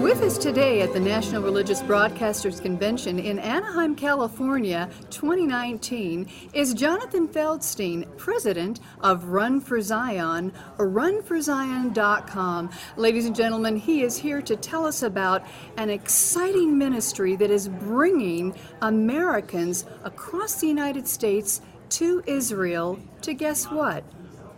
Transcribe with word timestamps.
With 0.00 0.22
us 0.22 0.38
today 0.38 0.80
at 0.80 0.92
the 0.92 1.00
National 1.00 1.42
Religious 1.42 1.82
Broadcasters 1.82 2.60
Convention 2.60 3.18
in 3.18 3.38
Anaheim, 3.38 3.94
California 3.94 4.88
2019 5.10 6.28
is 6.54 6.72
Jonathan 6.72 7.28
Feldstein, 7.28 8.06
president 8.16 8.80
of 9.02 9.26
Run 9.26 9.60
for 9.60 9.80
Zion, 9.80 10.52
or 10.78 10.88
runforzion.com. 10.88 12.70
Ladies 12.96 13.26
and 13.26 13.36
gentlemen, 13.36 13.76
he 13.76 14.02
is 14.02 14.16
here 14.16 14.40
to 14.42 14.56
tell 14.56 14.86
us 14.86 15.02
about 15.02 15.46
an 15.76 15.90
exciting 15.90 16.78
ministry 16.78 17.36
that 17.36 17.50
is 17.50 17.68
bringing 17.68 18.54
Americans 18.80 19.84
across 20.04 20.60
the 20.60 20.66
United 20.66 21.06
States 21.06 21.60
to 21.90 22.22
Israel 22.26 22.98
to 23.20 23.34
guess 23.34 23.66
what? 23.66 24.04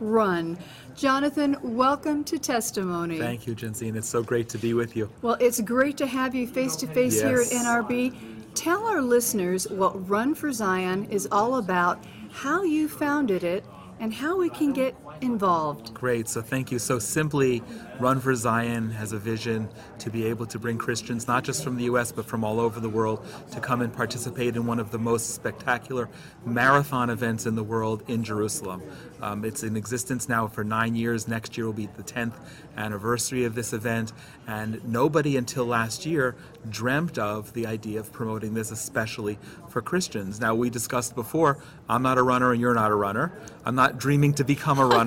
Run. 0.00 0.58
Jonathan, 0.96 1.56
welcome 1.62 2.24
to 2.24 2.38
Testimony. 2.38 3.18
Thank 3.18 3.46
you, 3.46 3.54
Jensine. 3.54 3.96
It's 3.96 4.08
so 4.08 4.22
great 4.22 4.48
to 4.50 4.58
be 4.58 4.74
with 4.74 4.96
you. 4.96 5.10
Well, 5.22 5.36
it's 5.40 5.60
great 5.60 5.96
to 5.98 6.06
have 6.06 6.34
you 6.34 6.46
face 6.46 6.76
to 6.76 6.86
face 6.86 7.20
here 7.20 7.40
at 7.40 7.48
NRB. 7.48 8.14
Tell 8.54 8.86
our 8.86 9.02
listeners 9.02 9.68
what 9.68 10.08
Run 10.08 10.34
for 10.34 10.52
Zion 10.52 11.06
is 11.10 11.26
all 11.32 11.56
about, 11.56 12.04
how 12.30 12.62
you 12.62 12.88
founded 12.88 13.42
it, 13.42 13.64
and 13.98 14.12
how 14.12 14.36
we 14.36 14.50
can 14.50 14.72
get 14.72 14.94
involved. 15.20 15.94
Great. 15.94 16.28
So 16.28 16.42
thank 16.42 16.70
you. 16.70 16.78
So 16.78 16.98
simply, 16.98 17.62
Run 18.00 18.18
for 18.18 18.34
Zion 18.34 18.90
has 18.90 19.12
a 19.12 19.18
vision 19.18 19.68
to 20.00 20.10
be 20.10 20.26
able 20.26 20.46
to 20.46 20.58
bring 20.58 20.78
Christians, 20.78 21.28
not 21.28 21.44
just 21.44 21.62
from 21.62 21.76
the 21.76 21.84
U.S., 21.84 22.10
but 22.10 22.26
from 22.26 22.42
all 22.42 22.58
over 22.58 22.80
the 22.80 22.88
world, 22.88 23.24
to 23.52 23.60
come 23.60 23.82
and 23.82 23.92
participate 23.92 24.56
in 24.56 24.66
one 24.66 24.80
of 24.80 24.90
the 24.90 24.98
most 24.98 25.32
spectacular 25.32 26.08
marathon 26.44 27.08
events 27.08 27.46
in 27.46 27.54
the 27.54 27.62
world 27.62 28.02
in 28.08 28.24
Jerusalem. 28.24 28.82
Um, 29.22 29.44
it's 29.44 29.62
in 29.62 29.76
existence 29.76 30.28
now 30.28 30.48
for 30.48 30.64
nine 30.64 30.96
years. 30.96 31.28
Next 31.28 31.56
year 31.56 31.66
will 31.66 31.72
be 31.72 31.86
the 31.86 32.02
10th 32.02 32.34
anniversary 32.76 33.44
of 33.44 33.54
this 33.54 33.72
event. 33.72 34.12
And 34.48 34.84
nobody 34.84 35.36
until 35.36 35.64
last 35.64 36.04
year 36.04 36.34
dreamt 36.68 37.16
of 37.16 37.52
the 37.52 37.66
idea 37.66 38.00
of 38.00 38.12
promoting 38.12 38.54
this, 38.54 38.72
especially 38.72 39.38
for 39.68 39.80
Christians. 39.80 40.40
Now, 40.40 40.54
we 40.54 40.68
discussed 40.68 41.14
before, 41.14 41.58
I'm 41.88 42.02
not 42.02 42.18
a 42.18 42.22
runner 42.22 42.52
and 42.52 42.60
you're 42.60 42.74
not 42.74 42.90
a 42.90 42.94
runner. 42.94 43.32
I'm 43.64 43.76
not 43.76 43.98
dreaming 43.98 44.34
to 44.34 44.44
become 44.44 44.78
a 44.78 44.86
runner, 44.86 45.03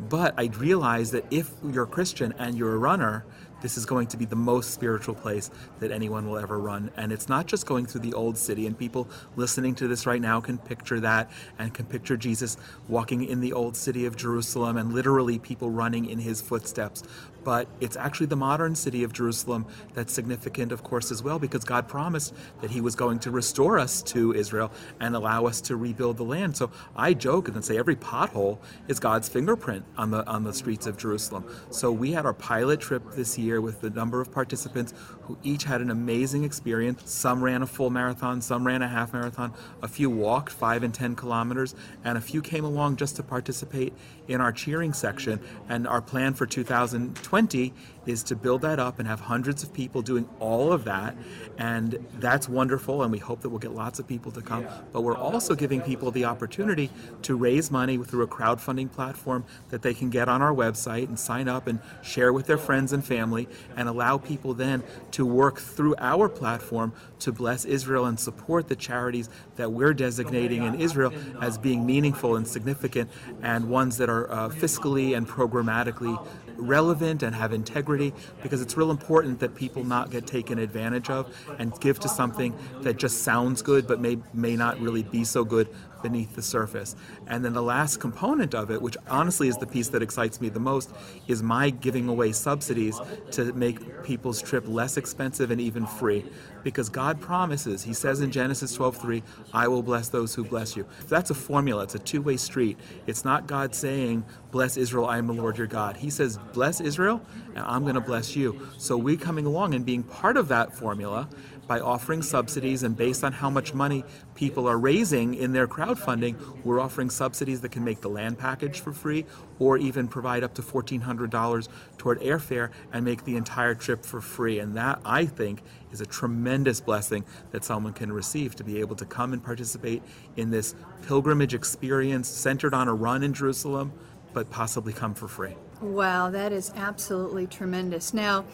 but 0.00 0.34
I 0.38 0.46
realized 0.46 1.12
that 1.12 1.24
if 1.30 1.50
you're 1.62 1.84
a 1.84 1.86
Christian 1.86 2.34
and 2.38 2.56
you're 2.56 2.74
a 2.74 2.78
runner, 2.78 3.24
this 3.64 3.78
is 3.78 3.86
going 3.86 4.06
to 4.06 4.18
be 4.18 4.26
the 4.26 4.36
most 4.36 4.74
spiritual 4.74 5.14
place 5.14 5.50
that 5.80 5.90
anyone 5.90 6.28
will 6.28 6.36
ever 6.36 6.58
run. 6.58 6.90
And 6.98 7.10
it's 7.10 7.30
not 7.30 7.46
just 7.46 7.64
going 7.64 7.86
through 7.86 8.02
the 8.02 8.12
old 8.12 8.36
city, 8.36 8.66
and 8.66 8.78
people 8.78 9.08
listening 9.36 9.74
to 9.76 9.88
this 9.88 10.04
right 10.04 10.20
now 10.20 10.38
can 10.38 10.58
picture 10.58 11.00
that 11.00 11.30
and 11.58 11.72
can 11.72 11.86
picture 11.86 12.18
Jesus 12.18 12.58
walking 12.88 13.24
in 13.24 13.40
the 13.40 13.54
old 13.54 13.74
city 13.74 14.04
of 14.04 14.16
Jerusalem 14.16 14.76
and 14.76 14.92
literally 14.92 15.38
people 15.38 15.70
running 15.70 16.04
in 16.10 16.18
his 16.18 16.42
footsteps. 16.42 17.04
But 17.44 17.68
it's 17.80 17.96
actually 17.96 18.26
the 18.26 18.36
modern 18.36 18.74
city 18.74 19.04
of 19.04 19.12
Jerusalem 19.12 19.66
that's 19.92 20.12
significant, 20.12 20.72
of 20.72 20.82
course, 20.82 21.12
as 21.12 21.22
well, 21.22 21.38
because 21.38 21.62
God 21.62 21.86
promised 21.86 22.34
that 22.62 22.70
He 22.70 22.80
was 22.80 22.96
going 22.96 23.18
to 23.20 23.30
restore 23.30 23.78
us 23.78 24.02
to 24.04 24.34
Israel 24.34 24.72
and 25.00 25.14
allow 25.14 25.44
us 25.44 25.60
to 25.62 25.76
rebuild 25.76 26.16
the 26.16 26.24
land. 26.24 26.56
So 26.56 26.70
I 26.96 27.12
joke 27.12 27.48
and 27.48 27.62
say 27.62 27.76
every 27.76 27.96
pothole 27.96 28.58
is 28.88 28.98
God's 28.98 29.28
fingerprint 29.28 29.84
on 29.98 30.10
the 30.10 30.26
on 30.26 30.42
the 30.42 30.54
streets 30.54 30.86
of 30.86 30.96
Jerusalem. 30.96 31.44
So 31.70 31.92
we 31.92 32.12
had 32.12 32.24
our 32.24 32.32
pilot 32.32 32.80
trip 32.80 33.02
this 33.12 33.38
year 33.38 33.53
with 33.60 33.80
the 33.80 33.90
number 33.90 34.20
of 34.20 34.32
participants 34.32 34.92
who 35.26 35.38
each 35.42 35.64
had 35.64 35.80
an 35.80 35.90
amazing 35.90 36.44
experience. 36.44 37.02
Some 37.10 37.42
ran 37.42 37.62
a 37.62 37.66
full 37.66 37.90
marathon, 37.90 38.40
some 38.40 38.66
ran 38.66 38.82
a 38.82 38.88
half 38.88 39.12
marathon, 39.12 39.52
a 39.82 39.88
few 39.88 40.10
walked 40.10 40.52
five 40.52 40.82
and 40.82 40.92
ten 40.92 41.16
kilometers, 41.16 41.74
and 42.04 42.18
a 42.18 42.20
few 42.20 42.42
came 42.42 42.64
along 42.64 42.96
just 42.96 43.16
to 43.16 43.22
participate 43.22 43.92
in 44.28 44.40
our 44.40 44.52
cheering 44.52 44.92
section. 44.92 45.40
And 45.68 45.86
our 45.86 46.00
plan 46.00 46.34
for 46.34 46.46
2020 46.46 47.72
is 48.06 48.22
to 48.22 48.36
build 48.36 48.62
that 48.62 48.78
up 48.78 48.98
and 48.98 49.08
have 49.08 49.20
hundreds 49.20 49.62
of 49.62 49.72
people 49.72 50.02
doing 50.02 50.28
all 50.38 50.72
of 50.72 50.84
that. 50.84 51.16
And 51.56 52.04
that's 52.18 52.48
wonderful, 52.48 53.02
and 53.02 53.10
we 53.10 53.18
hope 53.18 53.40
that 53.40 53.48
we'll 53.48 53.58
get 53.58 53.74
lots 53.74 53.98
of 53.98 54.06
people 54.06 54.30
to 54.32 54.42
come. 54.42 54.66
But 54.92 55.02
we're 55.02 55.16
also 55.16 55.54
giving 55.54 55.80
people 55.80 56.10
the 56.10 56.24
opportunity 56.26 56.90
to 57.22 57.34
raise 57.34 57.70
money 57.70 57.96
through 57.96 58.24
a 58.24 58.28
crowdfunding 58.28 58.92
platform 58.92 59.44
that 59.70 59.82
they 59.82 59.94
can 59.94 60.10
get 60.10 60.28
on 60.28 60.42
our 60.42 60.52
website 60.52 61.08
and 61.08 61.18
sign 61.18 61.48
up 61.48 61.66
and 61.66 61.78
share 62.02 62.32
with 62.32 62.46
their 62.46 62.58
friends 62.58 62.92
and 62.92 63.04
family, 63.04 63.48
and 63.76 63.88
allow 63.88 64.18
people 64.18 64.52
then 64.54 64.82
to 65.14 65.24
work 65.24 65.60
through 65.60 65.94
our 65.98 66.28
platform 66.28 66.92
to 67.20 67.30
bless 67.30 67.64
Israel 67.64 68.06
and 68.06 68.18
support 68.18 68.66
the 68.66 68.74
charities 68.74 69.30
that 69.54 69.70
we're 69.70 69.94
designating 69.94 70.64
in 70.64 70.80
Israel 70.80 71.12
as 71.40 71.56
being 71.56 71.86
meaningful 71.86 72.34
and 72.34 72.44
significant 72.46 73.08
and 73.40 73.70
ones 73.70 73.96
that 73.96 74.08
are 74.08 74.28
uh, 74.28 74.48
fiscally 74.48 75.16
and 75.16 75.28
programmatically 75.28 76.18
relevant 76.56 77.22
and 77.22 77.34
have 77.34 77.52
integrity 77.52 78.12
because 78.42 78.60
it's 78.60 78.76
real 78.76 78.90
important 78.90 79.40
that 79.40 79.54
people 79.54 79.84
not 79.84 80.10
get 80.10 80.26
taken 80.26 80.58
advantage 80.58 81.10
of 81.10 81.34
and 81.58 81.78
give 81.80 81.98
to 82.00 82.08
something 82.08 82.54
that 82.82 82.96
just 82.96 83.22
sounds 83.22 83.62
good 83.62 83.86
but 83.86 84.00
may 84.00 84.18
may 84.32 84.56
not 84.56 84.80
really 84.80 85.02
be 85.02 85.24
so 85.24 85.44
good 85.44 85.68
beneath 86.04 86.36
the 86.36 86.42
surface. 86.42 86.94
And 87.26 87.42
then 87.42 87.54
the 87.54 87.62
last 87.62 87.98
component 87.98 88.54
of 88.54 88.70
it, 88.70 88.80
which 88.80 88.96
honestly 89.08 89.48
is 89.48 89.56
the 89.56 89.66
piece 89.66 89.88
that 89.88 90.02
excites 90.02 90.38
me 90.38 90.50
the 90.50 90.60
most, 90.60 90.92
is 91.26 91.42
my 91.42 91.70
giving 91.70 92.08
away 92.08 92.30
subsidies 92.32 93.00
to 93.32 93.54
make 93.54 94.04
people's 94.04 94.42
trip 94.42 94.64
less 94.68 94.98
expensive 94.98 95.50
and 95.50 95.60
even 95.60 95.86
free. 95.86 96.22
Because 96.62 96.90
God 96.90 97.20
promises, 97.20 97.82
He 97.82 97.94
says 97.94 98.20
in 98.20 98.30
Genesis 98.30 98.76
12:3, 98.76 99.22
I 99.54 99.66
will 99.66 99.82
bless 99.82 100.10
those 100.10 100.34
who 100.34 100.44
bless 100.44 100.76
you. 100.76 100.86
That's 101.08 101.30
a 101.30 101.34
formula, 101.34 101.84
it's 101.84 101.94
a 101.94 101.98
two-way 101.98 102.36
street. 102.36 102.78
It's 103.06 103.24
not 103.24 103.46
God 103.46 103.74
saying, 103.74 104.24
Bless 104.50 104.76
Israel, 104.76 105.06
I 105.06 105.18
am 105.18 105.26
the 105.26 105.32
Lord 105.32 105.58
your 105.58 105.66
God. 105.66 105.96
He 105.96 106.10
says, 106.10 106.38
Bless 106.52 106.80
Israel, 106.80 107.20
and 107.54 107.64
I'm 107.64 107.82
going 107.82 107.94
to 107.94 108.00
bless 108.00 108.36
you. 108.36 108.68
So 108.78 108.96
we 108.96 109.16
coming 109.16 109.46
along 109.46 109.74
and 109.74 109.84
being 109.84 110.02
part 110.02 110.36
of 110.36 110.48
that 110.48 110.72
formula 110.72 111.28
by 111.66 111.80
offering 111.80 112.22
subsidies 112.22 112.82
and 112.82 112.96
based 112.96 113.24
on 113.24 113.32
how 113.32 113.50
much 113.50 113.74
money 113.74 114.04
people 114.34 114.68
are 114.68 114.78
raising 114.78 115.34
in 115.34 115.52
their 115.52 115.66
crowdfunding, 115.66 116.36
we're 116.64 116.80
offering 116.80 117.10
subsidies 117.10 117.60
that 117.62 117.70
can 117.70 117.84
make 117.84 118.00
the 118.00 118.08
land 118.08 118.38
package 118.38 118.80
for 118.80 118.92
free 118.92 119.24
or 119.58 119.78
even 119.78 120.06
provide 120.08 120.44
up 120.44 120.54
to 120.54 120.62
$1,400 120.62 121.68
toward 121.96 122.20
airfare 122.20 122.70
and 122.92 123.04
make 123.04 123.24
the 123.24 123.36
entire 123.36 123.74
trip 123.74 124.04
for 124.04 124.20
free. 124.20 124.58
And 124.58 124.76
that, 124.76 125.00
I 125.04 125.26
think, 125.26 125.62
is 125.92 126.00
a 126.00 126.06
tremendous 126.06 126.80
blessing 126.80 127.24
that 127.52 127.64
someone 127.64 127.92
can 127.92 128.12
receive 128.12 128.54
to 128.56 128.64
be 128.64 128.80
able 128.80 128.96
to 128.96 129.06
come 129.06 129.32
and 129.32 129.42
participate 129.42 130.02
in 130.36 130.50
this 130.50 130.74
pilgrimage 131.06 131.54
experience 131.54 132.28
centered 132.28 132.74
on 132.74 132.88
a 132.88 132.94
run 132.94 133.22
in 133.22 133.32
Jerusalem, 133.32 133.92
but 134.32 134.50
possibly 134.50 134.92
come 134.92 135.14
for 135.14 135.28
free. 135.28 135.54
Wow, 135.80 136.30
that 136.30 136.52
is 136.52 136.72
absolutely 136.76 137.46
tremendous. 137.46 138.14
Now, 138.14 138.44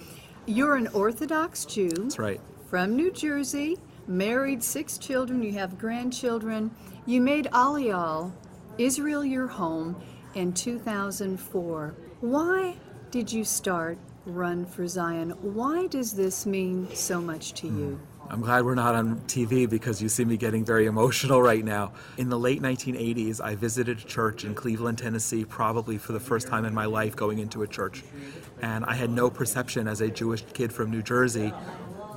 you're 0.46 0.76
an 0.76 0.88
Orthodox 0.88 1.64
Jew. 1.64 1.90
That's 1.90 2.18
right. 2.18 2.40
from 2.68 2.96
New 2.96 3.10
Jersey, 3.12 3.78
married, 4.06 4.62
six 4.62 4.98
children, 4.98 5.42
you 5.42 5.52
have 5.52 5.78
grandchildren. 5.78 6.70
You 7.06 7.20
made 7.20 7.46
Aliyah, 7.52 8.32
Israel 8.78 9.24
your 9.24 9.46
home, 9.46 9.96
in 10.34 10.52
2004. 10.52 11.94
Why 12.20 12.76
did 13.10 13.32
you 13.32 13.44
start 13.44 13.98
Run 14.26 14.66
for 14.66 14.86
Zion? 14.86 15.30
Why 15.40 15.86
does 15.86 16.12
this 16.12 16.46
mean 16.46 16.88
so 16.94 17.20
much 17.20 17.54
to 17.54 17.66
you? 17.66 18.00
I'm 18.32 18.42
glad 18.42 18.64
we're 18.64 18.76
not 18.76 18.94
on 18.94 19.16
TV 19.22 19.68
because 19.68 20.00
you 20.00 20.08
see 20.08 20.24
me 20.24 20.36
getting 20.36 20.64
very 20.64 20.86
emotional 20.86 21.42
right 21.42 21.64
now. 21.64 21.92
In 22.16 22.28
the 22.28 22.38
late 22.38 22.62
1980s, 22.62 23.40
I 23.40 23.56
visited 23.56 23.98
a 23.98 24.02
church 24.02 24.44
in 24.44 24.54
Cleveland, 24.54 24.98
Tennessee, 24.98 25.44
probably 25.44 25.98
for 25.98 26.12
the 26.12 26.20
first 26.20 26.46
time 26.46 26.64
in 26.64 26.72
my 26.72 26.84
life 26.84 27.16
going 27.16 27.40
into 27.40 27.64
a 27.64 27.66
church. 27.66 28.04
And 28.62 28.84
I 28.84 28.94
had 28.94 29.10
no 29.10 29.30
perception 29.30 29.88
as 29.88 30.00
a 30.00 30.08
Jewish 30.08 30.44
kid 30.52 30.72
from 30.72 30.92
New 30.92 31.02
Jersey 31.02 31.52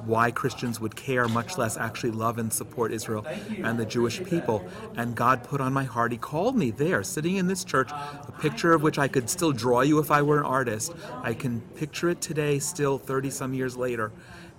why 0.05 0.29
Christians 0.29 0.79
would 0.79 0.95
care, 0.95 1.27
much 1.27 1.57
less 1.57 1.77
actually 1.77 2.11
love 2.11 2.37
and 2.37 2.51
support 2.53 2.91
Israel 2.91 3.25
and 3.63 3.79
the 3.79 3.85
Jewish 3.85 4.23
people. 4.23 4.63
And 4.95 5.15
God 5.15 5.43
put 5.43 5.61
on 5.61 5.73
my 5.73 5.85
heart, 5.85 6.11
He 6.11 6.17
called 6.19 6.55
me 6.55 6.69
there, 6.69 7.01
sitting 7.01 7.37
in 7.37 7.47
this 7.47 7.63
church, 7.63 7.89
a 7.91 8.33
picture 8.39 8.73
of 8.73 8.83
which 8.83 8.99
I 8.99 9.07
could 9.07 9.29
still 9.31 9.51
draw 9.51 9.81
you 9.81 9.97
if 9.99 10.11
I 10.11 10.21
were 10.21 10.37
an 10.37 10.45
artist. 10.45 10.93
I 11.23 11.33
can 11.33 11.61
picture 11.75 12.09
it 12.09 12.21
today, 12.21 12.59
still 12.59 12.99
30 12.99 13.31
some 13.31 13.53
years 13.53 13.77
later, 13.77 14.11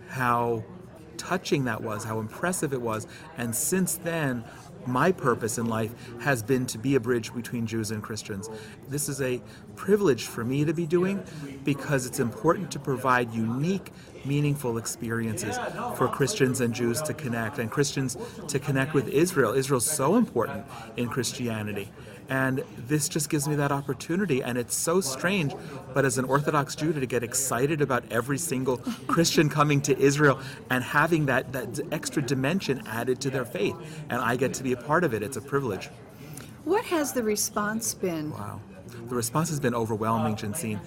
how 0.08 0.64
touching 1.16 1.64
that 1.64 1.82
was, 1.82 2.04
how 2.04 2.20
impressive 2.20 2.72
it 2.72 2.80
was. 2.80 3.06
And 3.36 3.54
since 3.54 3.96
then, 3.96 4.44
my 4.86 5.12
purpose 5.12 5.58
in 5.58 5.66
life 5.66 5.94
has 6.20 6.42
been 6.42 6.66
to 6.66 6.78
be 6.78 6.94
a 6.94 7.00
bridge 7.00 7.34
between 7.34 7.66
Jews 7.66 7.90
and 7.90 8.02
Christians. 8.02 8.50
This 8.88 9.08
is 9.08 9.20
a 9.20 9.40
privilege 9.76 10.26
for 10.26 10.44
me 10.44 10.64
to 10.64 10.72
be 10.74 10.86
doing 10.86 11.22
because 11.64 12.06
it's 12.06 12.20
important 12.20 12.70
to 12.72 12.78
provide 12.78 13.32
unique, 13.32 13.92
meaningful 14.24 14.78
experiences 14.78 15.58
for 15.96 16.08
Christians 16.08 16.60
and 16.60 16.74
Jews 16.74 17.00
to 17.02 17.14
connect, 17.14 17.58
and 17.58 17.70
Christians 17.70 18.16
to 18.48 18.58
connect 18.58 18.94
with 18.94 19.08
Israel. 19.08 19.54
Israel's 19.54 19.90
so 19.90 20.16
important 20.16 20.66
in 20.96 21.08
Christianity. 21.08 21.90
And 22.28 22.64
this 22.86 23.08
just 23.08 23.28
gives 23.28 23.46
me 23.46 23.54
that 23.56 23.72
opportunity. 23.72 24.42
And 24.42 24.56
it's 24.56 24.74
so 24.74 25.00
strange, 25.00 25.54
but 25.92 26.04
as 26.04 26.18
an 26.18 26.24
Orthodox 26.24 26.74
Jew, 26.74 26.92
to 26.92 27.06
get 27.06 27.22
excited 27.22 27.80
about 27.80 28.04
every 28.10 28.38
single 28.38 28.78
Christian 29.06 29.48
coming 29.48 29.80
to 29.82 29.98
Israel 29.98 30.40
and 30.70 30.82
having 30.82 31.26
that, 31.26 31.52
that 31.52 31.80
extra 31.92 32.22
dimension 32.22 32.82
added 32.86 33.20
to 33.22 33.30
their 33.30 33.44
faith. 33.44 33.76
And 34.08 34.20
I 34.20 34.36
get 34.36 34.54
to 34.54 34.62
be 34.62 34.72
a 34.72 34.76
part 34.76 35.04
of 35.04 35.14
it. 35.14 35.22
It's 35.22 35.36
a 35.36 35.42
privilege. 35.42 35.90
What 36.64 36.84
has 36.86 37.12
the 37.12 37.22
response 37.22 37.92
been? 37.92 38.30
Wow. 38.30 38.60
The 39.08 39.14
response 39.14 39.50
has 39.50 39.60
been 39.60 39.74
overwhelming, 39.74 40.36
Jensine. 40.36 40.80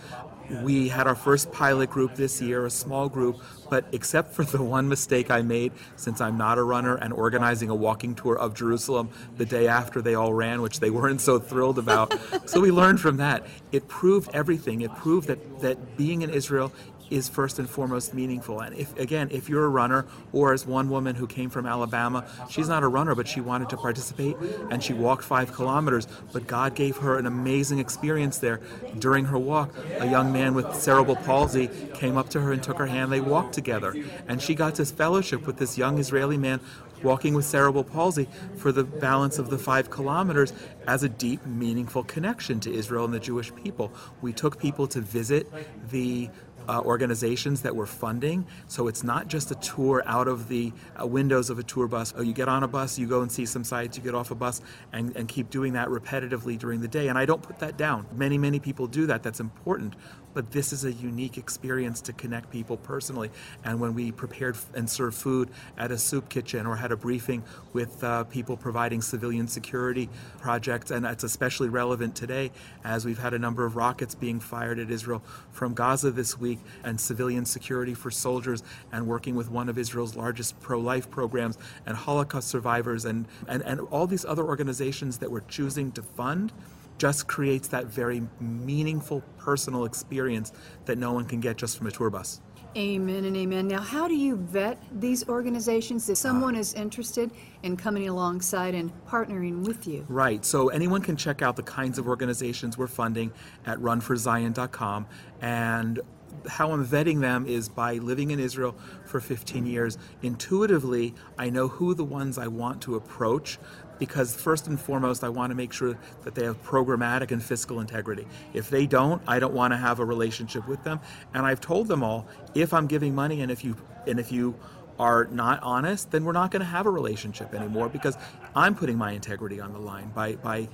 We 0.61 0.87
had 0.87 1.07
our 1.07 1.15
first 1.15 1.51
pilot 1.51 1.89
group 1.89 2.15
this 2.15 2.41
year, 2.41 2.65
a 2.65 2.69
small 2.69 3.09
group, 3.09 3.41
but 3.69 3.85
except 3.91 4.33
for 4.33 4.43
the 4.43 4.61
one 4.61 4.87
mistake 4.87 5.29
I 5.29 5.41
made, 5.41 5.73
since 5.95 6.21
I'm 6.21 6.37
not 6.37 6.57
a 6.57 6.63
runner, 6.63 6.95
and 6.95 7.13
organizing 7.13 7.69
a 7.69 7.75
walking 7.75 8.15
tour 8.15 8.37
of 8.37 8.53
Jerusalem 8.53 9.09
the 9.37 9.45
day 9.45 9.67
after 9.67 10.01
they 10.01 10.15
all 10.15 10.33
ran, 10.33 10.61
which 10.61 10.79
they 10.79 10.89
weren't 10.89 11.21
so 11.21 11.39
thrilled 11.39 11.79
about. 11.79 12.17
so 12.49 12.59
we 12.59 12.71
learned 12.71 12.99
from 12.99 13.17
that. 13.17 13.45
It 13.71 13.87
proved 13.87 14.29
everything. 14.33 14.81
It 14.81 14.93
proved 14.95 15.27
that, 15.27 15.59
that 15.61 15.97
being 15.97 16.21
in 16.21 16.29
Israel 16.29 16.71
is 17.09 17.29
first 17.29 17.59
and 17.59 17.69
foremost 17.69 18.13
meaningful. 18.13 18.61
And 18.61 18.75
if 18.75 18.97
again, 18.97 19.29
if 19.31 19.49
you're 19.49 19.65
a 19.65 19.69
runner, 19.69 20.05
or 20.33 20.53
as 20.53 20.65
one 20.65 20.89
woman 20.89 21.15
who 21.15 21.27
came 21.27 21.49
from 21.49 21.65
Alabama, 21.65 22.25
she's 22.49 22.67
not 22.67 22.83
a 22.83 22.87
runner, 22.87 23.15
but 23.15 23.27
she 23.27 23.41
wanted 23.41 23.69
to 23.69 23.77
participate, 23.77 24.35
and 24.71 24.83
she 24.83 24.93
walked 24.93 25.23
five 25.23 25.53
kilometers. 25.53 26.07
But 26.33 26.47
God 26.47 26.75
gave 26.75 26.97
her 26.97 27.17
an 27.17 27.25
amazing 27.25 27.79
experience 27.79 28.37
there. 28.37 28.59
During 28.99 29.25
her 29.25 29.37
walk, 29.37 29.73
a 29.99 30.07
young 30.07 30.31
man 30.31 30.53
with 30.53 30.75
cerebral 30.75 31.15
palsy 31.15 31.69
came 31.93 32.17
up 32.17 32.29
to 32.29 32.41
her 32.41 32.51
and 32.51 32.61
took 32.61 32.77
her 32.77 32.87
hand. 32.87 33.11
They 33.11 33.21
walked 33.21 33.53
together, 33.53 33.95
and 34.27 34.41
she 34.41 34.55
got 34.55 34.75
to 34.75 34.85
fellowship 34.85 35.45
with 35.45 35.57
this 35.57 35.77
young 35.77 35.97
Israeli 35.99 36.37
man 36.37 36.59
walking 37.03 37.33
with 37.33 37.45
cerebral 37.45 37.83
palsy 37.83 38.27
for 38.55 38.71
the 38.71 38.83
balance 38.83 39.37
of 39.37 39.49
the 39.49 39.57
five 39.57 39.89
kilometers 39.89 40.53
as 40.87 41.03
a 41.03 41.09
deep, 41.09 41.45
meaningful 41.45 42.03
connection 42.03 42.59
to 42.61 42.73
Israel 42.73 43.05
and 43.05 43.13
the 43.13 43.19
Jewish 43.19 43.53
people. 43.53 43.91
We 44.21 44.33
took 44.33 44.59
people 44.59 44.87
to 44.87 45.01
visit 45.01 45.47
the 45.89 46.29
uh, 46.67 46.81
organizations 46.81 47.61
that 47.61 47.75
we're 47.75 47.85
funding. 47.85 48.45
So 48.67 48.87
it's 48.87 49.03
not 49.03 49.27
just 49.27 49.51
a 49.51 49.55
tour 49.55 50.03
out 50.05 50.27
of 50.27 50.47
the 50.47 50.71
uh, 50.99 51.05
windows 51.07 51.49
of 51.49 51.59
a 51.59 51.63
tour 51.63 51.87
bus. 51.87 52.13
Oh, 52.17 52.21
you 52.21 52.33
get 52.33 52.47
on 52.47 52.63
a 52.63 52.67
bus, 52.67 52.97
you 52.97 53.07
go 53.07 53.21
and 53.21 53.31
see 53.31 53.45
some 53.45 53.63
sites, 53.63 53.97
you 53.97 54.03
get 54.03 54.15
off 54.15 54.31
a 54.31 54.35
bus, 54.35 54.61
and, 54.93 55.15
and 55.15 55.27
keep 55.27 55.49
doing 55.49 55.73
that 55.73 55.87
repetitively 55.87 56.57
during 56.57 56.81
the 56.81 56.87
day. 56.87 57.07
And 57.07 57.17
I 57.17 57.25
don't 57.25 57.41
put 57.41 57.59
that 57.59 57.77
down. 57.77 58.05
Many, 58.13 58.37
many 58.37 58.59
people 58.59 58.87
do 58.87 59.05
that. 59.07 59.23
That's 59.23 59.39
important 59.39 59.95
but 60.37 60.51
this 60.51 60.71
is 60.71 60.85
a 60.85 60.91
unique 60.91 61.39
experience 61.39 61.99
to 61.99 62.13
connect 62.13 62.51
people 62.51 62.77
personally. 62.77 63.31
And 63.63 63.79
when 63.79 63.95
we 63.95 64.11
prepared 64.11 64.55
and 64.75 64.87
served 64.87 65.17
food 65.17 65.49
at 65.79 65.89
a 65.89 65.97
soup 65.97 66.29
kitchen 66.29 66.67
or 66.67 66.75
had 66.75 66.91
a 66.91 66.95
briefing 66.95 67.43
with 67.73 68.03
uh, 68.03 68.23
people 68.25 68.55
providing 68.55 69.01
civilian 69.01 69.47
security 69.47 70.09
projects, 70.39 70.91
and 70.91 71.03
that's 71.03 71.23
especially 71.23 71.69
relevant 71.69 72.15
today 72.15 72.51
as 72.83 73.03
we've 73.03 73.17
had 73.17 73.33
a 73.33 73.39
number 73.39 73.65
of 73.65 73.75
rockets 73.75 74.13
being 74.13 74.39
fired 74.39 74.77
at 74.77 74.91
Israel 74.91 75.23
from 75.49 75.73
Gaza 75.73 76.11
this 76.11 76.37
week, 76.57 76.65
and 76.83 76.99
civilian 76.99 77.45
security 77.45 77.93
for 77.93 78.11
soldiers, 78.11 78.63
and 78.91 79.07
working 79.07 79.35
with 79.35 79.49
one 79.49 79.69
of 79.69 79.77
Israel's 79.77 80.15
largest 80.15 80.59
pro 80.59 80.79
life 80.79 81.09
programs, 81.09 81.57
and 81.85 81.95
Holocaust 81.95 82.47
survivors, 82.47 83.05
and, 83.05 83.27
and, 83.47 83.61
and 83.63 83.81
all 83.91 84.07
these 84.07 84.25
other 84.25 84.43
organizations 84.43 85.17
that 85.19 85.31
we're 85.31 85.41
choosing 85.41 85.91
to 85.93 86.01
fund 86.01 86.51
just 86.97 87.27
creates 87.27 87.67
that 87.67 87.85
very 87.85 88.23
meaningful 88.39 89.21
personal 89.37 89.85
experience 89.85 90.51
that 90.85 90.97
no 90.97 91.13
one 91.13 91.25
can 91.25 91.39
get 91.39 91.57
just 91.57 91.77
from 91.77 91.87
a 91.87 91.91
tour 91.91 92.09
bus. 92.09 92.41
Amen 92.75 93.25
and 93.25 93.35
amen. 93.35 93.67
Now, 93.67 93.81
how 93.81 94.07
do 94.07 94.13
you 94.13 94.35
vet 94.35 94.77
these 94.99 95.27
organizations 95.27 96.07
if 96.09 96.17
someone 96.17 96.55
is 96.55 96.75
interested 96.75 97.31
in 97.63 97.75
coming 97.75 98.07
alongside 98.07 98.75
and 98.75 98.91
partnering 99.07 99.65
with 99.65 99.87
you? 99.87 100.05
Right. 100.07 100.45
So, 100.45 100.67
anyone 100.67 101.01
can 101.01 101.15
check 101.15 101.41
out 101.41 101.55
the 101.55 101.63
kinds 101.63 101.97
of 101.97 102.07
organizations 102.07 102.77
we're 102.77 102.85
funding 102.85 103.31
at 103.65 103.79
runforzion.com. 103.79 105.07
And 105.41 105.99
how 106.47 106.71
I'm 106.71 106.85
vetting 106.85 107.21
them 107.21 107.45
is 107.45 107.69
by 107.69 107.95
living 107.95 108.31
in 108.31 108.39
Israel 108.39 108.75
for 109.05 109.19
15 109.19 109.65
years. 109.65 109.97
Intuitively, 110.21 111.13
I 111.37 111.49
know 111.49 111.67
who 111.67 111.93
the 111.93 112.03
ones 112.03 112.37
I 112.37 112.47
want 112.47 112.81
to 112.83 112.95
approach 112.95 113.57
because 113.99 114.35
first 114.35 114.67
and 114.67 114.79
foremost, 114.79 115.23
I 115.23 115.29
want 115.29 115.51
to 115.51 115.55
make 115.55 115.73
sure 115.73 115.97
that 116.23 116.35
they 116.35 116.43
have 116.45 116.61
programmatic 116.63 117.31
and 117.31 117.41
fiscal 117.41 117.79
integrity. 117.79 118.27
If 118.53 118.69
they 118.69 118.85
don't, 118.85 119.21
I 119.27 119.39
don't 119.39 119.53
want 119.53 119.73
to 119.73 119.77
have 119.77 119.99
a 119.99 120.05
relationship 120.05 120.67
with 120.67 120.83
them. 120.83 120.99
And 121.33 121.45
I've 121.45 121.61
told 121.61 121.87
them 121.87 122.03
all, 122.03 122.27
if 122.53 122.73
I'm 122.73 122.87
giving 122.87 123.15
money 123.15 123.41
and 123.41 123.51
if 123.51 123.63
you 123.63 123.75
and 124.05 124.19
if 124.19 124.31
you 124.31 124.55
are 124.99 125.25
not 125.25 125.61
honest, 125.61 126.11
then 126.11 126.25
we're 126.25 126.31
not 126.31 126.49
going 126.49 126.61
to 126.61 126.65
have 126.65 126.85
a 126.85 126.89
relationship 126.89 127.53
anymore 127.53 127.87
because 127.89 128.17
I'm 128.55 128.73
putting 128.73 128.97
my 128.97 129.11
integrity 129.11 129.59
on 129.59 129.73
the 129.73 129.79
line 129.79 130.09
by 130.09 130.35
by 130.35 130.69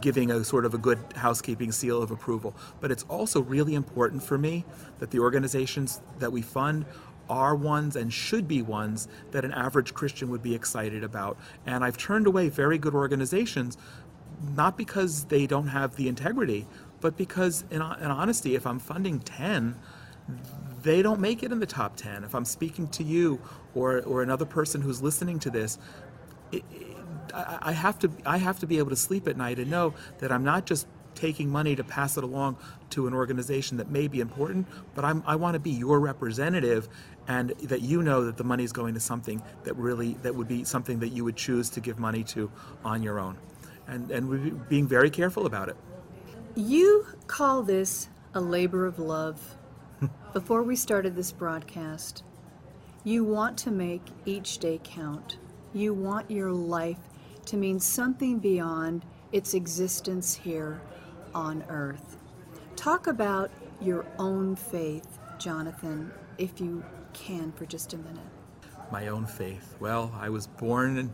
giving 0.00 0.30
a 0.30 0.44
sort 0.44 0.64
of 0.64 0.74
a 0.74 0.78
good 0.78 0.98
housekeeping 1.16 1.72
seal 1.72 2.02
of 2.02 2.10
approval. 2.10 2.54
But 2.80 2.90
it's 2.90 3.04
also 3.04 3.42
really 3.42 3.74
important 3.74 4.22
for 4.22 4.38
me 4.38 4.64
that 4.98 5.10
the 5.10 5.20
organizations 5.20 6.00
that 6.18 6.32
we 6.32 6.42
fund 6.42 6.86
are 7.28 7.54
ones 7.54 7.94
and 7.94 8.12
should 8.12 8.48
be 8.48 8.60
ones 8.60 9.06
that 9.30 9.44
an 9.44 9.52
average 9.52 9.94
Christian 9.94 10.28
would 10.30 10.42
be 10.42 10.54
excited 10.54 11.04
about. 11.04 11.38
And 11.64 11.84
I've 11.84 11.96
turned 11.96 12.26
away 12.26 12.48
very 12.48 12.76
good 12.76 12.94
organizations, 12.94 13.78
not 14.56 14.76
because 14.76 15.24
they 15.26 15.46
don't 15.46 15.68
have 15.68 15.96
the 15.96 16.08
integrity, 16.08 16.66
but 17.00 17.16
because, 17.16 17.64
in, 17.70 17.76
in 17.76 17.82
honesty, 17.82 18.56
if 18.56 18.66
I'm 18.66 18.80
funding 18.80 19.20
10, 19.20 19.76
they 20.82 21.02
don't 21.02 21.20
make 21.20 21.42
it 21.42 21.52
in 21.52 21.60
the 21.60 21.66
top 21.66 21.96
10. 21.96 22.24
If 22.24 22.34
I'm 22.34 22.44
speaking 22.44 22.88
to 22.88 23.04
you 23.04 23.40
or, 23.74 24.00
or 24.02 24.22
another 24.22 24.44
person 24.44 24.80
who's 24.80 25.00
listening 25.00 25.38
to 25.40 25.50
this, 25.50 25.78
it, 26.52 26.64
I, 27.32 27.58
I 27.62 27.72
have 27.72 27.98
to 28.00 28.10
I 28.24 28.38
have 28.38 28.58
to 28.60 28.66
be 28.66 28.78
able 28.78 28.90
to 28.90 28.96
sleep 28.96 29.28
at 29.28 29.36
night 29.36 29.58
and 29.58 29.70
know 29.70 29.94
that 30.18 30.32
I'm 30.32 30.44
not 30.44 30.66
just 30.66 30.86
taking 31.14 31.50
money 31.50 31.74
to 31.76 31.84
pass 31.84 32.16
it 32.16 32.24
along 32.24 32.56
to 32.90 33.06
an 33.06 33.14
organization 33.14 33.76
that 33.76 33.90
may 33.90 34.06
be 34.08 34.20
important, 34.20 34.66
but 34.94 35.04
I'm, 35.04 35.22
i 35.26 35.36
want 35.36 35.54
to 35.54 35.60
be 35.60 35.70
your 35.70 36.00
representative 36.00 36.88
and 37.28 37.50
that 37.64 37.82
you 37.82 38.02
know 38.02 38.24
that 38.24 38.36
the 38.36 38.44
money 38.44 38.64
is 38.64 38.72
going 38.72 38.94
to 38.94 39.00
something 39.00 39.42
that 39.64 39.74
really 39.74 40.14
that 40.22 40.34
would 40.34 40.48
be 40.48 40.64
something 40.64 41.00
that 41.00 41.08
you 41.08 41.24
would 41.24 41.36
choose 41.36 41.68
to 41.70 41.80
give 41.80 41.98
money 41.98 42.24
to 42.24 42.50
on 42.84 43.02
your 43.02 43.18
own. 43.18 43.36
And 43.88 44.10
and 44.10 44.68
being 44.68 44.86
very 44.86 45.10
careful 45.10 45.46
about 45.46 45.68
it. 45.68 45.76
You 46.54 47.06
call 47.26 47.62
this 47.62 48.08
a 48.34 48.40
labor 48.40 48.86
of 48.86 48.98
love. 48.98 49.56
Before 50.32 50.62
we 50.62 50.76
started 50.76 51.16
this 51.16 51.32
broadcast 51.32 52.22
you 53.02 53.24
want 53.24 53.56
to 53.56 53.70
make 53.70 54.02
each 54.26 54.58
day 54.58 54.78
count. 54.84 55.38
You 55.72 55.94
want 55.94 56.30
your 56.30 56.52
life 56.52 56.98
to 57.50 57.56
mean 57.56 57.80
something 57.80 58.38
beyond 58.38 59.04
its 59.32 59.54
existence 59.54 60.36
here 60.36 60.80
on 61.34 61.64
earth. 61.68 62.16
Talk 62.76 63.08
about 63.08 63.50
your 63.80 64.06
own 64.20 64.54
faith, 64.54 65.18
Jonathan, 65.36 66.12
if 66.38 66.60
you 66.60 66.84
can 67.12 67.50
for 67.50 67.66
just 67.66 67.92
a 67.92 67.96
minute. 67.96 68.22
My 68.92 69.08
own 69.08 69.26
faith. 69.26 69.74
Well, 69.80 70.12
I 70.16 70.28
was 70.28 70.46
born 70.46 71.10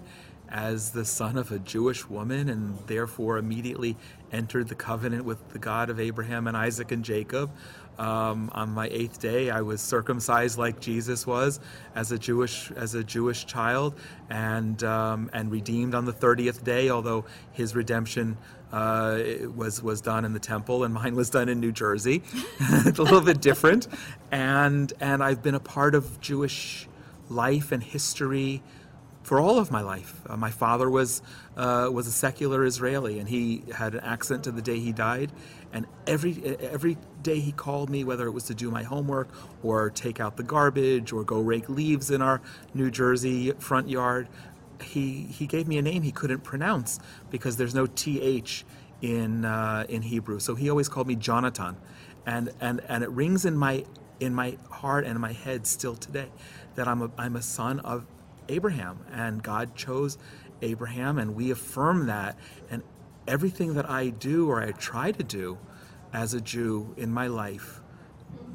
as 0.51 0.91
the 0.91 1.05
son 1.05 1.37
of 1.37 1.51
a 1.53 1.59
Jewish 1.59 2.09
woman 2.09 2.49
and 2.49 2.79
therefore 2.87 3.39
immediately 3.39 3.97
entered 4.33 4.69
the 4.69 4.75
covenant 4.75 5.25
with 5.25 5.51
the 5.51 5.59
God 5.59 5.91
of 5.91 6.01
Abraham 6.01 6.47
and 6.47 6.57
Isaac 6.57 6.93
and 6.93 7.05
Jacob. 7.05 7.51
Um, 7.99 8.51
on 8.53 8.71
my 8.71 8.89
eighth 8.93 9.21
day, 9.21 9.49
I 9.49 9.63
was 9.63 9.81
circumcised 9.81 10.59
like 10.59 10.81
Jesus 10.81 11.27
was 11.27 11.61
as 11.95 12.13
a 12.13 12.19
Jewish 12.19 12.71
as 12.73 12.95
a 12.95 13.03
Jewish 13.03 13.47
child, 13.47 13.95
and 14.29 14.83
um, 14.85 15.31
and 15.33 15.51
redeemed 15.51 15.95
on 15.95 16.05
the 16.05 16.13
thirtieth 16.13 16.63
day. 16.63 16.91
Although 16.91 17.25
his 17.53 17.75
redemption 17.75 18.37
uh, 18.71 19.23
was 19.55 19.83
was 19.83 20.03
done 20.03 20.27
in 20.27 20.35
the 20.35 20.39
temple, 20.39 20.85
and 20.85 20.93
mine 20.93 21.15
was 21.15 21.31
done 21.31 21.49
in 21.49 21.59
New 21.59 21.73
Jersey, 21.73 22.23
it's 22.61 22.99
a 22.99 23.03
little 23.03 23.23
bit 23.23 23.41
different. 23.41 23.89
And 24.31 24.93
and 25.01 25.23
I've 25.23 25.43
been 25.43 25.55
a 25.55 25.61
part 25.61 25.95
of 25.95 26.21
Jewish 26.21 26.87
life 27.31 27.73
and 27.73 27.83
history 27.83 28.63
for 29.27 29.41
all 29.41 29.59
of 29.59 29.73
my 29.73 29.81
life. 29.81 30.21
Uh, 30.29 30.37
my 30.37 30.53
father 30.53 30.89
was 30.89 31.21
uh, 31.57 31.91
was 31.93 32.07
a 32.07 32.13
secular 32.13 32.65
Israeli, 32.65 33.19
and 33.19 33.29
he 33.29 33.65
had 33.75 33.97
an 33.97 34.01
accent 34.05 34.45
to 34.45 34.53
the 34.53 34.63
day 34.63 34.79
he 34.79 34.93
died. 34.93 35.33
And 35.73 35.85
every 36.07 36.57
every 36.61 36.97
day 37.25 37.41
he 37.41 37.51
called 37.51 37.91
me, 37.91 38.05
whether 38.05 38.29
it 38.29 38.31
was 38.31 38.45
to 38.45 38.55
do 38.55 38.71
my 38.71 38.85
homework 38.85 39.29
or 39.65 39.91
take 39.91 40.21
out 40.21 40.37
the 40.37 40.45
garbage 40.45 41.13
or 41.13 41.25
go 41.25 41.41
rake 41.41 41.69
leaves 41.69 42.13
in 42.13 42.23
our 42.23 42.41
New 42.73 42.89
Jersey 42.89 43.51
front 43.59 43.89
yard, 43.89 44.29
he 44.81 45.23
he 45.25 45.49
gave 45.49 45.67
me 45.67 45.77
a 45.77 45.83
name 45.83 46.03
he 46.03 46.13
couldn't 46.13 46.45
pronounce 46.45 47.01
because 47.29 47.57
there's 47.57 47.75
no 47.75 47.87
th 47.87 48.65
in 49.03 49.45
uh, 49.45 49.87
in 49.89 50.03
Hebrew. 50.03 50.39
So 50.39 50.55
he 50.55 50.71
always 50.71 50.89
called 50.89 51.09
me 51.09 51.17
Jonathan, 51.17 51.77
and 52.27 52.53
and 52.61 52.81
and 52.89 53.03
it 53.03 53.11
rings 53.11 53.45
in 53.45 53.57
my 53.57 53.85
in 54.21 54.33
my 54.33 54.57
heart 54.71 55.05
and 55.05 55.17
in 55.17 55.21
my 55.21 55.33
head 55.33 55.67
still 55.67 55.97
today 55.97 56.31
that 56.77 56.87
I'm 56.87 57.03
a 57.03 57.11
I'm 57.19 57.35
a 57.35 57.43
son 57.43 57.81
of 57.81 58.07
Abraham, 58.49 59.05
and 59.13 59.43
God 59.43 59.75
chose 59.75 60.19
Abraham, 60.63 61.19
and 61.19 61.35
we 61.35 61.51
affirm 61.51 62.07
that. 62.07 62.39
And 62.71 62.83
everything 63.27 63.75
that 63.75 63.89
I 63.89 64.11
do 64.11 64.49
or 64.49 64.63
I 64.63 64.73
try 64.73 65.13
to 65.13 65.23
do 65.23 65.59
as 66.13 66.35
a 66.35 66.41
Jew 66.41 66.95
in 66.97 67.13
my 67.13 67.27
life, 67.27 67.81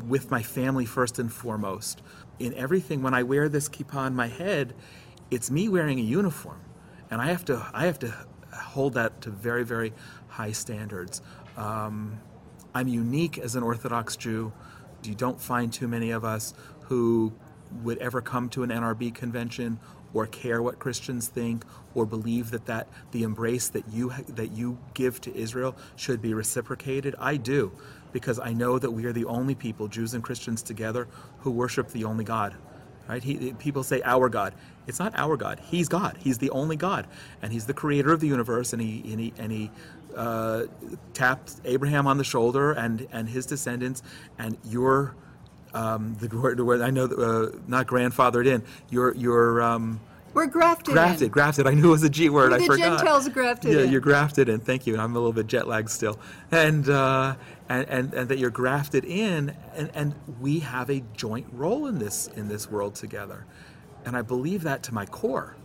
with 0.08 0.32
my 0.32 0.42
family 0.42 0.86
first 0.86 1.20
and 1.20 1.32
foremost, 1.32 2.02
in 2.40 2.54
everything, 2.56 3.04
when 3.04 3.14
I 3.14 3.24
wear 3.24 3.50
this 3.50 3.70
kippah 3.70 3.96
on 3.96 4.16
my 4.16 4.28
head, 4.28 4.74
it's 5.30 5.52
me 5.52 5.70
wearing 5.70 6.00
a 6.00 6.04
uniform. 6.04 6.62
And 7.10 7.22
I 7.22 7.28
have 7.28 7.46
to, 7.46 7.66
I 7.74 7.86
have 7.86 8.00
to 8.00 8.14
hold 8.54 8.94
that 8.96 9.22
to 9.22 9.30
very, 9.30 9.64
very 9.64 9.94
high 10.28 10.52
standards. 10.52 11.22
Um, 11.58 12.20
I'm 12.74 12.88
unique 12.88 13.38
as 13.38 13.56
an 13.56 13.64
Orthodox 13.64 14.16
Jew. 14.16 14.54
You 15.04 15.16
don't 15.16 15.40
find 15.40 15.72
too 15.72 15.88
many 15.88 16.12
of 16.12 16.24
us 16.24 16.54
who 16.84 17.34
would 17.84 17.98
ever 18.00 18.22
come 18.22 18.50
to 18.50 18.64
an 18.64 18.70
NRB 18.70 19.14
convention 19.14 19.80
or 20.14 20.28
care 20.28 20.62
what 20.62 20.80
Christians 20.80 21.28
think 21.28 21.64
or 21.96 22.06
believe 22.06 22.52
that, 22.52 22.66
that 22.66 22.88
the 23.12 23.24
embrace 23.24 23.70
that 23.70 23.88
you 23.92 24.14
that 24.28 24.52
you 24.52 24.78
give 24.94 25.22
to 25.22 25.36
Israel 25.36 25.76
should 25.96 26.22
be 26.22 26.34
reciprocated. 26.34 27.16
I 27.20 27.38
do 27.38 27.72
because 28.12 28.40
I 28.40 28.54
know 28.54 28.78
that 28.78 28.92
we 28.92 29.06
are 29.06 29.14
the 29.14 29.26
only 29.26 29.56
people, 29.56 29.88
Jews 29.88 30.14
and 30.14 30.24
Christians 30.24 30.62
together, 30.62 31.08
who 31.40 31.52
worship 31.52 31.90
the 31.90 32.04
only 32.04 32.26
God. 32.26 32.56
Right? 33.08 33.24
He, 33.24 33.54
people 33.54 33.84
say 33.84 34.02
our 34.04 34.30
God. 34.30 34.54
It's 34.88 35.00
not 35.00 35.14
our 35.18 35.36
God. 35.36 35.60
He's 35.64 35.90
God. 35.90 36.18
He's 36.20 36.38
the 36.38 36.50
only 36.52 36.76
God, 36.76 37.08
and 37.42 37.52
He's 37.52 37.66
the 37.66 37.74
creator 37.74 38.12
of 38.12 38.20
the 38.20 38.28
universe. 38.28 38.74
And 38.74 38.82
He 38.82 39.02
and 39.12 39.20
He, 39.20 39.34
and 39.38 39.52
he 39.52 39.72
uh, 40.16 40.66
tapped 41.14 41.56
Abraham 41.66 42.08
on 42.08 42.18
the 42.18 42.24
shoulder 42.24 42.72
and 42.74 43.08
and 43.12 43.28
his 43.28 43.46
descendants, 43.46 44.02
and 44.38 44.58
your 44.64 45.16
um, 45.74 46.16
the 46.20 46.28
word 46.64 46.82
I 46.82 46.90
know 46.90 47.06
uh, 47.06 47.58
not 47.68 47.88
grandfathered 47.88 48.48
in. 48.48 48.64
Your 48.90 49.16
your 49.16 49.62
um, 49.62 50.00
we're 50.34 50.48
grafted. 50.48 50.94
Grafted, 50.94 51.24
in. 51.24 51.30
grafted. 51.30 51.68
I 51.68 51.74
knew 51.74 51.90
it 51.90 51.92
was 51.92 52.04
a 52.04 52.10
G 52.10 52.30
word. 52.30 52.52
We're 52.52 52.58
I 52.58 52.60
the 52.60 52.66
forgot. 52.66 53.00
Gentiles 53.00 53.30
grafted. 53.30 53.74
Yeah, 53.74 53.82
in. 53.82 53.92
you're 53.92 54.02
grafted 54.02 54.48
in. 54.48 54.60
Thank 54.60 54.88
you. 54.88 54.98
I'm 54.98 55.12
a 55.12 55.20
little 55.20 55.34
bit 55.34 55.48
jet 55.48 55.68
lagged 55.68 55.90
still, 55.90 56.20
and 56.52 56.90
uh, 56.90 57.36
and, 57.68 57.88
and 57.90 58.14
and 58.14 58.30
that 58.30 58.38
you're 58.38 58.50
grafted 58.50 59.04
in, 59.06 59.56
and 59.76 59.92
and 59.94 60.16
we 60.40 60.60
have 60.60 60.90
a 60.90 61.04
joint 61.16 61.48
role 61.52 61.88
in 61.88 62.00
this 62.00 62.28
in 62.28 62.48
this 62.48 62.70
world 62.70 62.96
together, 62.96 63.46
and 64.06 64.16
I 64.16 64.22
believe 64.22 64.64
that 64.64 64.84
to 64.84 64.94
my 64.94 65.06
core. 65.06 65.56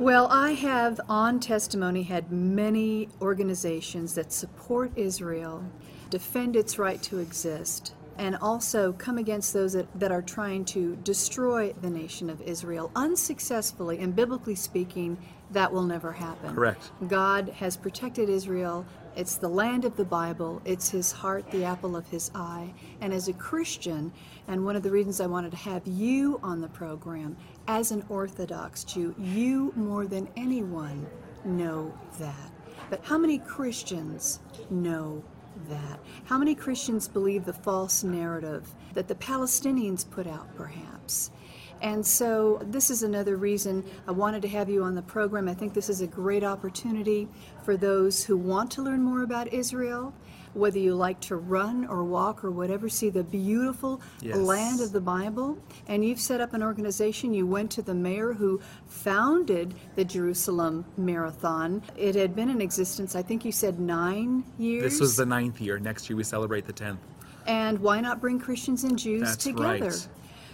Well, 0.00 0.26
I 0.30 0.52
have 0.52 1.00
on 1.08 1.38
testimony 1.38 2.02
had 2.02 2.32
many 2.32 3.08
organizations 3.20 4.14
that 4.14 4.32
support 4.32 4.90
Israel, 4.96 5.64
defend 6.10 6.56
its 6.56 6.78
right 6.78 7.00
to 7.02 7.18
exist, 7.18 7.94
and 8.18 8.36
also 8.36 8.92
come 8.92 9.18
against 9.18 9.52
those 9.52 9.72
that, 9.72 9.86
that 9.98 10.12
are 10.12 10.22
trying 10.22 10.64
to 10.66 10.96
destroy 10.96 11.72
the 11.80 11.90
nation 11.90 12.30
of 12.30 12.40
Israel 12.42 12.90
unsuccessfully. 12.94 13.98
And 13.98 14.14
biblically 14.14 14.54
speaking, 14.54 15.18
that 15.50 15.72
will 15.72 15.82
never 15.82 16.12
happen. 16.12 16.54
Correct. 16.54 16.90
God 17.08 17.48
has 17.50 17.76
protected 17.76 18.28
Israel. 18.28 18.86
It's 19.14 19.36
the 19.36 19.48
land 19.48 19.84
of 19.84 19.96
the 19.96 20.04
Bible. 20.04 20.62
It's 20.64 20.88
his 20.88 21.12
heart, 21.12 21.50
the 21.50 21.64
apple 21.64 21.96
of 21.96 22.08
his 22.08 22.30
eye. 22.34 22.72
And 23.00 23.12
as 23.12 23.28
a 23.28 23.32
Christian, 23.34 24.12
and 24.48 24.64
one 24.64 24.76
of 24.76 24.82
the 24.82 24.90
reasons 24.90 25.20
I 25.20 25.26
wanted 25.26 25.50
to 25.50 25.58
have 25.58 25.86
you 25.86 26.40
on 26.42 26.60
the 26.60 26.68
program, 26.68 27.36
as 27.68 27.92
an 27.92 28.04
Orthodox 28.08 28.84
Jew, 28.84 29.14
you 29.18 29.72
more 29.76 30.06
than 30.06 30.28
anyone 30.36 31.06
know 31.44 31.92
that. 32.18 32.50
But 32.88 33.00
how 33.04 33.18
many 33.18 33.38
Christians 33.38 34.40
know 34.70 35.22
that? 35.68 36.00
How 36.24 36.38
many 36.38 36.54
Christians 36.54 37.08
believe 37.08 37.44
the 37.44 37.52
false 37.52 38.04
narrative 38.04 38.74
that 38.94 39.08
the 39.08 39.14
Palestinians 39.14 40.08
put 40.08 40.26
out, 40.26 40.54
perhaps? 40.56 41.30
And 41.80 42.06
so, 42.06 42.60
this 42.62 42.90
is 42.90 43.02
another 43.02 43.36
reason 43.36 43.84
I 44.06 44.12
wanted 44.12 44.42
to 44.42 44.48
have 44.48 44.68
you 44.68 44.84
on 44.84 44.94
the 44.94 45.02
program. 45.02 45.48
I 45.48 45.54
think 45.54 45.74
this 45.74 45.88
is 45.88 46.00
a 46.00 46.06
great 46.06 46.44
opportunity 46.44 47.28
for 47.64 47.76
those 47.76 48.24
who 48.24 48.36
want 48.36 48.70
to 48.72 48.82
learn 48.82 49.02
more 49.02 49.22
about 49.22 49.52
Israel 49.52 50.14
whether 50.54 50.78
you 50.78 50.94
like 50.94 51.20
to 51.20 51.36
run 51.36 51.86
or 51.86 52.04
walk 52.04 52.44
or 52.44 52.50
whatever, 52.50 52.88
see 52.88 53.10
the 53.10 53.24
beautiful 53.24 54.00
yes. 54.20 54.36
land 54.36 54.80
of 54.80 54.92
the 54.92 55.00
Bible. 55.00 55.58
And 55.88 56.04
you've 56.04 56.20
set 56.20 56.40
up 56.40 56.54
an 56.54 56.62
organization. 56.62 57.34
You 57.34 57.46
went 57.46 57.70
to 57.72 57.82
the 57.82 57.94
mayor 57.94 58.32
who 58.32 58.60
founded 58.86 59.74
the 59.94 60.04
Jerusalem 60.04 60.84
Marathon. 60.96 61.82
It 61.96 62.14
had 62.14 62.36
been 62.36 62.50
in 62.50 62.60
existence, 62.60 63.16
I 63.16 63.22
think 63.22 63.44
you 63.44 63.52
said 63.52 63.80
nine 63.80 64.44
years. 64.58 64.82
This 64.84 65.00
was 65.00 65.16
the 65.16 65.26
ninth 65.26 65.60
year. 65.60 65.78
Next 65.78 66.08
year 66.08 66.16
we 66.16 66.24
celebrate 66.24 66.66
the 66.66 66.72
tenth. 66.72 67.00
And 67.46 67.78
why 67.80 68.00
not 68.00 68.20
bring 68.20 68.38
Christians 68.38 68.84
and 68.84 68.98
Jews 68.98 69.22
That's 69.22 69.44
together? 69.44 69.88
Right. 69.88 70.08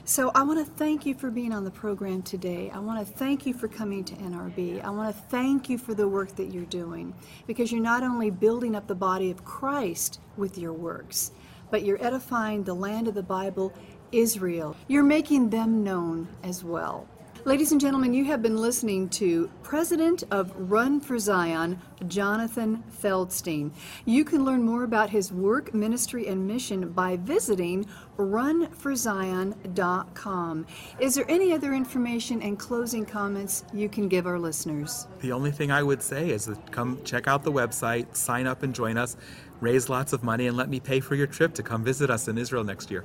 So 0.09 0.31
I 0.35 0.43
want 0.43 0.59
to 0.59 0.65
thank 0.65 1.05
you 1.05 1.13
for 1.13 1.31
being 1.31 1.53
on 1.53 1.65
the 1.65 1.71
program 1.71 2.23
today. 2.23 2.71
I 2.73 2.79
want 2.79 3.07
to 3.07 3.13
thank 3.13 3.45
you 3.45 3.53
for 3.53 3.69
coming 3.69 4.03
to 4.05 4.15
NRB. 4.15 4.83
I 4.83 4.89
want 4.89 5.15
to 5.15 5.23
thank 5.25 5.69
you 5.69 5.77
for 5.77 5.93
the 5.93 6.09
work 6.09 6.35
that 6.37 6.47
you're 6.47 6.65
doing 6.65 7.13
because 7.47 7.71
you're 7.71 7.83
not 7.83 8.03
only 8.03 8.31
building 8.31 8.75
up 8.75 8.87
the 8.87 8.95
body 8.95 9.31
of 9.31 9.45
Christ 9.45 10.19
with 10.39 10.57
your 10.57 10.73
works, 10.73 11.33
but 11.71 11.85
you're 11.85 12.03
edifying 12.03 12.65
the 12.65 12.73
land 12.73 13.07
of 13.07 13.13
the 13.13 13.23
Bible, 13.23 13.71
Israel. 14.11 14.75
You're 14.87 15.03
making 15.03 15.51
them 15.51 15.85
known 15.85 16.27
as 16.43 16.65
well. 16.65 17.07
Ladies 17.45 17.71
and 17.71 17.81
gentlemen, 17.81 18.13
you 18.13 18.25
have 18.25 18.43
been 18.43 18.57
listening 18.57 19.09
to 19.11 19.49
President 19.63 20.25
of 20.33 20.53
Run 20.57 20.99
for 21.01 21.21
Zion, 21.21 21.81
Jonathan 22.09 22.83
Feldstein. 23.01 23.71
You 24.05 24.25
can 24.25 24.45
learn 24.45 24.65
more 24.65 24.83
about 24.83 25.09
his 25.09 25.33
work, 25.33 25.73
ministry, 25.73 26.27
and 26.27 26.49
mission 26.49 26.91
by 26.91 27.17
visiting 27.19 27.87
runforzion.com. 28.17 30.67
Is 30.99 31.15
there 31.15 31.27
any 31.29 31.53
other 31.53 31.75
information 31.75 32.43
and 32.43 32.59
closing 32.59 33.07
comments 33.07 33.63
you 33.73 33.89
can 33.89 34.09
give 34.09 34.27
our 34.27 34.41
listeners? 34.41 35.07
The 35.21 35.31
only 35.31 35.53
thing 35.53 35.71
I 35.71 35.85
would 35.85 36.03
say 36.03 36.31
is 36.31 36.51
come 36.73 36.99
check 37.05 37.29
out 37.29 37.45
the 37.45 37.53
website, 37.53 38.17
sign 38.17 38.49
up 38.49 38.65
and 38.65 38.75
join 38.75 38.97
us, 38.97 39.17
raise 39.61 39.89
lots 39.89 40.13
of 40.13 40.25
money, 40.25 40.49
and 40.49 40.57
let 40.57 40.69
me 40.69 40.81
pay 40.81 40.99
for 40.99 41.15
your 41.15 41.29
trip 41.29 41.55
to 41.55 41.63
come 41.63 41.85
visit 41.85 42.11
us 42.11 42.27
in 42.27 42.37
Israel 42.37 42.65
next 42.65 42.91
year. 42.91 43.05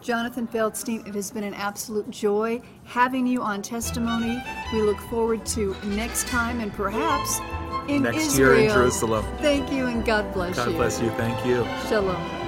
Jonathan 0.00 0.46
Feldstein, 0.46 1.06
it 1.06 1.14
has 1.14 1.30
been 1.30 1.44
an 1.44 1.54
absolute 1.54 2.08
joy 2.10 2.60
having 2.84 3.26
you 3.26 3.42
on 3.42 3.62
testimony. 3.62 4.42
We 4.72 4.82
look 4.82 5.00
forward 5.02 5.44
to 5.46 5.74
next 5.84 6.28
time 6.28 6.60
and 6.60 6.72
perhaps 6.72 7.40
in 7.88 8.02
next 8.02 8.18
Israel. 8.18 8.54
year 8.54 8.64
in 8.64 8.70
Jerusalem. 8.70 9.24
Thank 9.38 9.72
you 9.72 9.86
and 9.86 10.04
God 10.04 10.32
bless 10.32 10.56
God 10.56 10.66
you. 10.66 10.72
God 10.72 10.78
bless 10.78 11.00
you. 11.00 11.10
Thank 11.10 11.44
you. 11.44 11.66
Shalom. 11.88 12.47